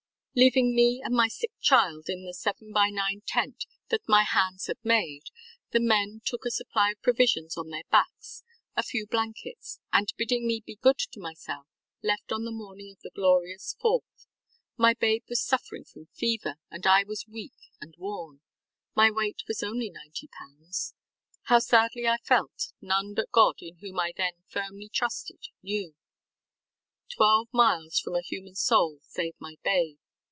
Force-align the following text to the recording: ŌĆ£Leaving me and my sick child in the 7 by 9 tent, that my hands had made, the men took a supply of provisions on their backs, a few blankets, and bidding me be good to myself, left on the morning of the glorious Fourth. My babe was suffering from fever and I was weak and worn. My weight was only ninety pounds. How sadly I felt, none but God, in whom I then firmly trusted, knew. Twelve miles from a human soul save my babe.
ŌĆ£Leaving 0.33 0.73
me 0.73 1.01
and 1.03 1.13
my 1.13 1.27
sick 1.27 1.51
child 1.59 2.05
in 2.07 2.23
the 2.23 2.33
7 2.33 2.71
by 2.71 2.87
9 2.89 3.21
tent, 3.27 3.65
that 3.89 4.07
my 4.07 4.23
hands 4.23 4.67
had 4.67 4.77
made, 4.81 5.23
the 5.71 5.79
men 5.81 6.21
took 6.25 6.45
a 6.45 6.49
supply 6.49 6.91
of 6.91 7.01
provisions 7.01 7.57
on 7.57 7.69
their 7.69 7.83
backs, 7.91 8.41
a 8.73 8.81
few 8.81 9.05
blankets, 9.05 9.81
and 9.91 10.13
bidding 10.15 10.47
me 10.47 10.63
be 10.65 10.77
good 10.77 10.97
to 10.97 11.19
myself, 11.19 11.67
left 12.01 12.31
on 12.31 12.45
the 12.45 12.49
morning 12.49 12.89
of 12.95 13.01
the 13.01 13.09
glorious 13.13 13.75
Fourth. 13.81 14.25
My 14.77 14.93
babe 14.93 15.25
was 15.27 15.43
suffering 15.43 15.83
from 15.83 16.05
fever 16.13 16.55
and 16.69 16.87
I 16.87 17.03
was 17.03 17.27
weak 17.27 17.57
and 17.81 17.93
worn. 17.97 18.39
My 18.95 19.11
weight 19.11 19.41
was 19.49 19.61
only 19.61 19.89
ninety 19.89 20.29
pounds. 20.39 20.93
How 21.47 21.59
sadly 21.59 22.07
I 22.07 22.15
felt, 22.23 22.71
none 22.79 23.13
but 23.15 23.31
God, 23.33 23.55
in 23.61 23.79
whom 23.81 23.99
I 23.99 24.13
then 24.15 24.45
firmly 24.47 24.87
trusted, 24.87 25.43
knew. 25.61 25.93
Twelve 27.17 27.49
miles 27.51 27.99
from 27.99 28.15
a 28.15 28.21
human 28.21 28.55
soul 28.55 28.99
save 29.03 29.33
my 29.37 29.57
babe. 29.65 29.97